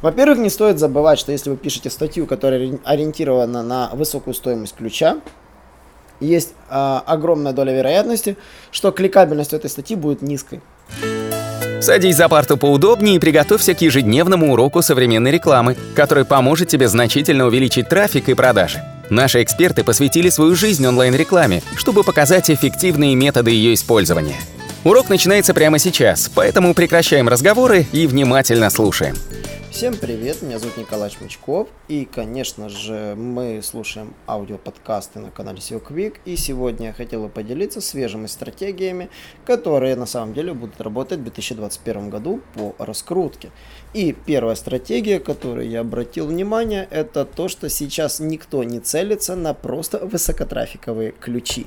[0.00, 5.18] Во-первых, не стоит забывать, что если вы пишете статью, которая ориентирована на высокую стоимость ключа,
[6.20, 8.36] есть э, огромная доля вероятности,
[8.70, 10.60] что кликабельность этой статьи будет низкой.
[11.80, 17.46] Садись за парту поудобнее и приготовься к ежедневному уроку современной рекламы, который поможет тебе значительно
[17.46, 18.82] увеличить трафик и продажи.
[19.10, 24.36] Наши эксперты посвятили свою жизнь онлайн-рекламе, чтобы показать эффективные методы ее использования.
[24.84, 29.14] Урок начинается прямо сейчас, поэтому прекращаем разговоры и внимательно слушаем.
[29.70, 35.80] Всем привет, меня зовут Николай Шмычков, и, конечно же, мы слушаем аудиоподкасты на канале SEO
[35.86, 39.10] Quick, и сегодня я хотел бы поделиться свежими стратегиями,
[39.44, 43.50] которые на самом деле будут работать в 2021 году по раскрутке.
[43.92, 49.52] И первая стратегия, которую я обратил внимание, это то, что сейчас никто не целится на
[49.52, 51.66] просто высокотрафиковые ключи.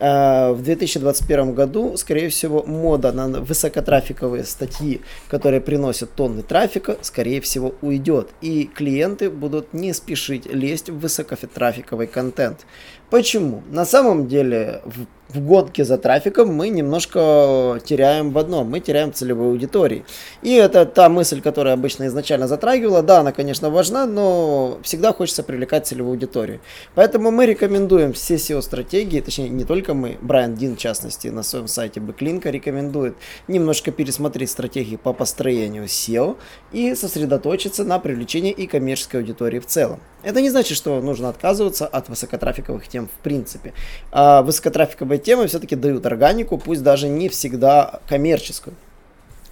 [0.00, 7.40] Э, в 2021 году, скорее всего, мода на высокотрафиковые статьи, которые приносят тонны трафика, скорее
[7.40, 8.28] всего, уйдет.
[8.40, 12.66] И клиенты будут не спешить лезть в высокотрафиковый контент.
[13.10, 13.62] Почему?
[13.70, 19.12] На самом деле, в в гонке за трафиком мы немножко теряем в одном, мы теряем
[19.12, 20.04] целевой аудитории.
[20.42, 25.42] И это та мысль, которая обычно изначально затрагивала, да, она, конечно, важна, но всегда хочется
[25.42, 26.60] привлекать целевую аудиторию.
[26.94, 31.68] Поэтому мы рекомендуем все SEO-стратегии, точнее, не только мы, Брайан Дин, в частности, на своем
[31.68, 33.16] сайте Бэклинка рекомендует
[33.48, 36.36] немножко пересмотреть стратегии по построению SEO
[36.72, 40.00] и сосредоточиться на привлечении и коммерческой аудитории в целом.
[40.22, 43.72] Это не значит, что нужно отказываться от высокотрафиковых тем в принципе.
[44.10, 48.74] А высокотрафиковые темы все-таки дают органику, пусть даже не всегда коммерческую.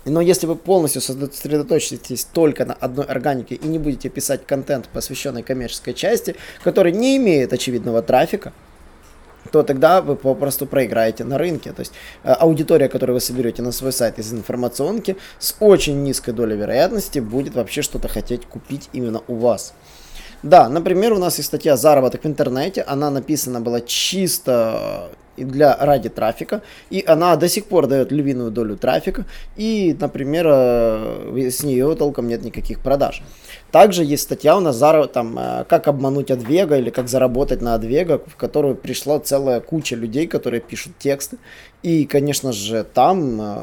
[0.05, 5.43] Но если вы полностью сосредоточитесь только на одной органике и не будете писать контент, посвященный
[5.43, 8.53] коммерческой части, который не имеет очевидного трафика,
[9.51, 11.73] то тогда вы попросту проиграете на рынке.
[11.73, 11.93] То есть
[12.23, 17.19] э, аудитория, которую вы соберете на свой сайт из информационки, с очень низкой долей вероятности
[17.19, 19.73] будет вообще что-то хотеть купить именно у вас.
[20.43, 22.83] Да, например, у нас есть статья «Заработок в интернете».
[22.83, 25.11] Она написана была чисто
[25.45, 29.25] для ради трафика, и она до сих пор дает львиную долю трафика,
[29.57, 33.23] и, например, э, с нее толком нет никаких продаж.
[33.73, 34.79] Также есть статья у нас,
[35.13, 39.97] там, э, как обмануть Адвега или как заработать на Адвега, в которую пришла целая куча
[39.97, 41.39] людей, которые пишут тексты.
[41.83, 43.59] И, конечно же, там э,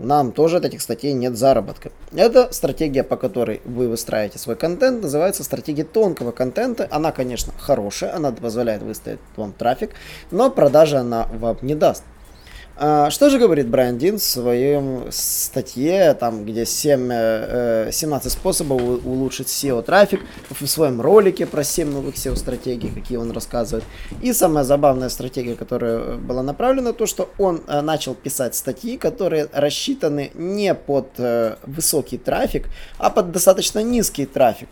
[0.00, 1.90] нам тоже от этих статей нет заработка.
[2.14, 6.88] Это стратегия, по которой вы выстраиваете свой контент, называется стратегия тонкого контента.
[6.90, 9.90] Она, конечно, хорошая, она позволяет выставить вам трафик,
[10.30, 12.02] но продажи она вам не даст.
[12.80, 18.80] А, что же говорит Брайан Дин в своем статье, там, где 7, 17 э, способов
[19.04, 23.84] улучшить SEO-трафик, в своем ролике про 7 новых SEO-стратегий, какие он рассказывает.
[24.22, 29.48] И самая забавная стратегия, которая была направлена, то, что он э, начал писать статьи, которые
[29.52, 32.68] рассчитаны не под э, высокий трафик,
[32.98, 34.68] а под достаточно низкий трафик.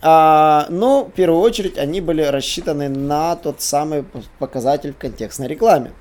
[0.00, 4.06] А, но в первую очередь они были рассчитаны на тот самый
[4.38, 5.92] показатель в контекстной рекламе.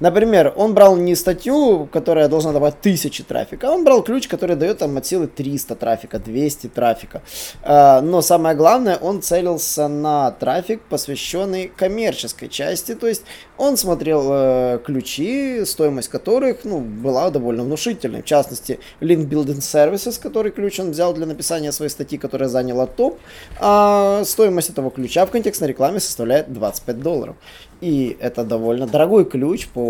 [0.00, 4.56] Например, он брал не статью, которая должна давать тысячи трафика, а он брал ключ, который
[4.56, 7.22] дает там от силы 300 трафика, 200 трафика.
[7.62, 13.22] А, но самое главное, он целился на трафик, посвященный коммерческой части, то есть
[13.56, 18.22] он смотрел э, ключи, стоимость которых ну, была довольно внушительной.
[18.22, 22.86] В частности, Link Building Services, который ключ он взял для написания своей статьи, которая заняла
[22.86, 23.18] топ,
[23.60, 27.36] а стоимость этого ключа в контекстной рекламе составляет 25 долларов.
[27.80, 29.83] И это довольно дорогой ключ по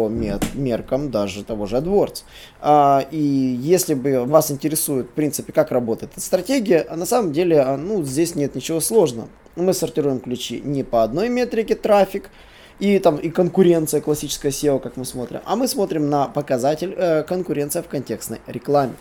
[0.54, 2.22] меркам даже того же AdWords.
[2.60, 7.32] А, и если бы вас интересует, в принципе, как работает эта стратегия, а на самом
[7.32, 9.28] деле, а, ну, здесь нет ничего сложного.
[9.56, 12.30] Мы сортируем ключи не по одной метрике трафик,
[12.80, 17.22] и там и конкуренция, классическая SEO, как мы смотрим, а мы смотрим на показатель э,
[17.22, 18.94] конкуренция в контекстной рекламе.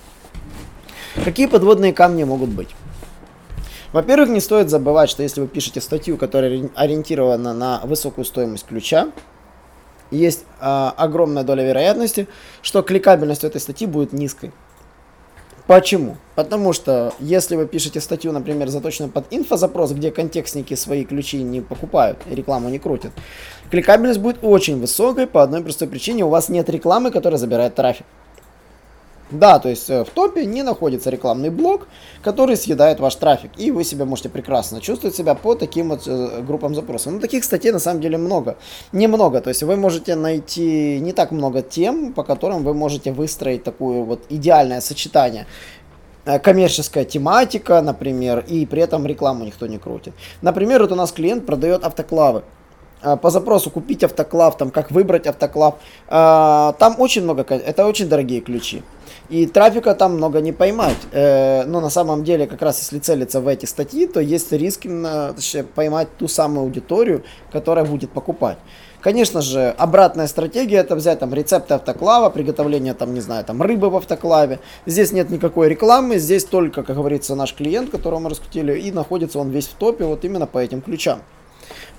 [1.24, 2.70] Какие подводные камни могут быть?
[3.94, 9.12] Во-первых, не стоит забывать, что если вы пишете статью, которая ориентирована на высокую стоимость ключа,
[10.13, 12.28] есть э, огромная доля вероятности,
[12.62, 14.51] что кликабельность этой статьи будет низкой.
[15.66, 16.18] Почему?
[16.35, 21.61] Потому что если вы пишете статью, например, заточенную под инфозапрос, где контекстники свои ключи не
[21.61, 23.14] покупают и рекламу не крутят,
[23.72, 26.26] кликабельность будет очень высокой по одной простой причине.
[26.26, 28.05] У вас нет рекламы, которая забирает трафик.
[29.34, 31.88] Да, то есть э, в топе не находится рекламный блок,
[32.22, 36.41] который съедает ваш трафик, и вы себя можете прекрасно чувствовать себя по таким вот э,
[36.41, 37.14] группам запросов.
[37.14, 38.58] Но таких статей на самом деле много.
[38.91, 43.64] Немного, то есть вы можете найти не так много тем, по которым вы можете выстроить
[43.64, 45.47] такое вот идеальное сочетание
[46.26, 50.14] э, коммерческая тематика, например, и при этом рекламу никто не крутит.
[50.44, 52.44] Например, вот у нас клиент продает автоклавы.
[53.22, 55.74] по запросу купить автоклав, там, как выбрать автоклав,
[56.08, 58.84] там очень много, это очень дорогие ключи.
[59.29, 60.97] И трафика там много не поймать.
[61.11, 64.85] Э, но на самом деле, как раз если целиться в эти статьи, то есть риск
[64.85, 65.35] именно
[65.75, 68.58] поймать ту самую аудиторию, которая будет покупать.
[69.03, 73.90] Конечно же, обратная стратегия это взять там рецепты автоклава, приготовление там, не знаю, там рыбы
[73.90, 74.59] в автоклаве.
[74.85, 79.40] Здесь нет никакой рекламы, здесь только, как говорится, наш клиент, которого мы раскрутили, и находится
[79.40, 81.19] он весь в топе вот именно по этим ключам.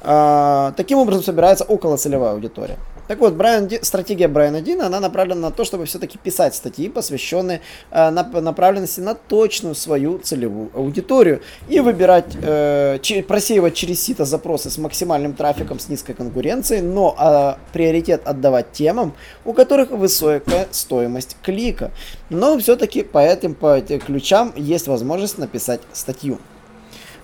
[0.00, 2.78] А, таким образом собирается около целевая аудитория.
[3.06, 7.60] Так вот, Брайан, стратегия Брайана Дина, она направлена на то, чтобы все-таки писать статьи, посвященные
[7.90, 14.70] э, направленности на точную свою целевую аудиторию и выбирать, э, че, просеивать через сито запросы
[14.70, 19.14] с максимальным трафиком, с низкой конкуренцией, но э, приоритет отдавать темам,
[19.44, 21.90] у которых высокая стоимость клика.
[22.30, 26.38] Но все-таки по этим, по этим ключам есть возможность написать статью.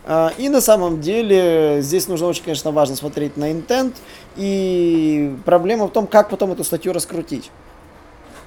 [0.05, 3.97] А, и на самом деле здесь нужно очень, конечно, важно смотреть на интент.
[4.37, 7.51] И проблема в том, как потом эту статью раскрутить.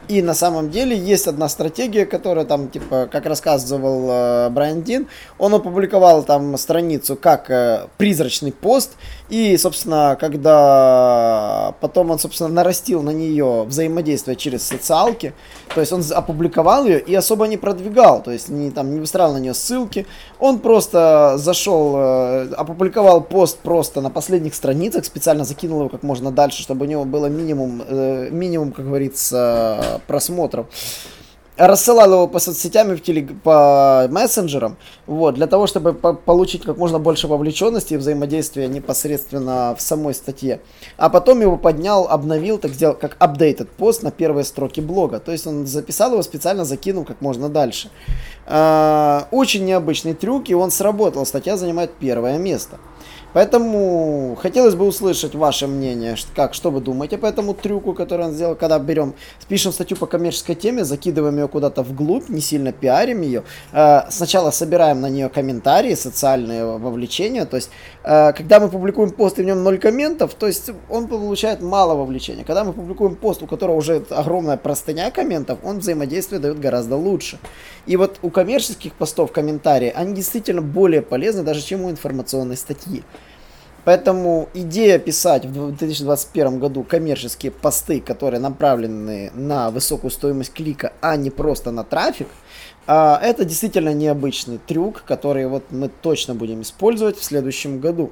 [0.10, 5.08] И на самом деле есть одна стратегия, которая там, типа, как рассказывал э, Брайан Дин,
[5.38, 8.92] он опубликовал там страницу как э, призрачный пост,
[9.30, 15.34] и, собственно, когда потом он, собственно, нарастил на нее взаимодействие через социалки,
[15.74, 19.34] то есть он опубликовал ее и особо не продвигал, то есть не, там, не выстраивал
[19.34, 20.06] на нее ссылки,
[20.38, 26.30] он просто зашел, э, опубликовал пост просто на последних страницах, специально закинул его как можно
[26.32, 30.68] дальше, чтобы у него было минимум, э, минимум, как говорится, просмотров.
[31.56, 33.40] Рассылал его по соцсетям и в телег...
[33.44, 34.76] по мессенджерам,
[35.06, 40.16] вот, для того, чтобы по получить как можно больше вовлеченности и взаимодействия непосредственно в самой
[40.16, 40.62] статье.
[40.98, 45.20] А потом его поднял, обновил, так сделал как updated пост на первые строки блога.
[45.20, 47.92] То есть он записал его, специально закинул как можно дальше.
[48.48, 51.24] А, очень необычный трюк, и он сработал.
[51.24, 52.80] Статья занимает первое место.
[53.34, 58.34] Поэтому хотелось бы услышать ваше мнение, как, что вы думаете по этому трюку, который он
[58.34, 59.16] сделал, когда берем,
[59.48, 64.52] пишем статью по коммерческой теме, закидываем ее куда-то вглубь, не сильно пиарим ее, э, сначала
[64.52, 67.72] собираем на нее комментарии, социальные вовлечения, то есть,
[68.04, 71.96] э, когда мы публикуем пост и в нем ноль комментов, то есть он получает мало
[71.96, 72.44] вовлечения.
[72.44, 77.40] Когда мы публикуем пост, у которого уже огромная простыня комментов, он взаимодействие дает гораздо лучше.
[77.88, 83.04] И вот у коммерческих постов комментарии, они действительно более полезны даже, чем у информационной статьи.
[83.86, 91.18] Поэтому идея писать в 2021 году коммерческие посты, которые направлены на высокую стоимость клика, а
[91.18, 92.28] не просто на трафик,
[92.88, 98.12] а, это действительно необычный трюк, который вот мы точно будем использовать в следующем году.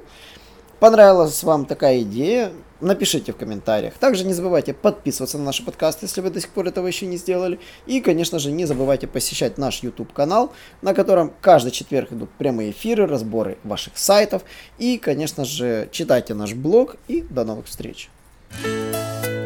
[0.78, 2.52] Понравилась вам такая идея?
[2.82, 3.94] Напишите в комментариях.
[3.94, 7.16] Также не забывайте подписываться на наш подкаст, если вы до сих пор этого еще не
[7.16, 7.60] сделали.
[7.86, 10.52] И, конечно же, не забывайте посещать наш YouTube канал,
[10.82, 14.42] на котором каждый четверг идут прямые эфиры, разборы ваших сайтов.
[14.78, 16.96] И, конечно же, читайте наш блог.
[17.06, 18.10] И до новых встреч.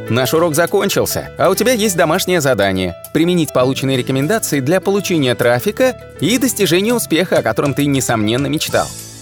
[0.08, 6.16] Наш урок закончился, а у тебя есть домашнее задание– применить полученные рекомендации для получения трафика
[6.20, 8.86] и достижения успеха, о котором ты, несомненно, мечтал.